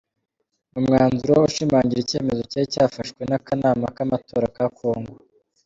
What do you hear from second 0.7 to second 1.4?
Ni umwanzuro